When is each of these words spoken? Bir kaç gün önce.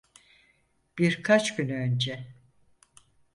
Bir 0.97 1.23
kaç 1.23 1.55
gün 1.55 1.69
önce. 1.69 2.27